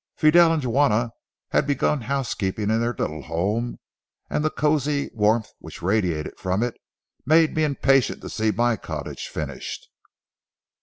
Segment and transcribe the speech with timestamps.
[0.15, 1.11] Fidel and Juana
[1.51, 3.77] had begun housekeeping in their little home,
[4.31, 6.73] and the cosy warmth which radiated from it
[7.23, 9.89] made me impatient to see my cottage finished.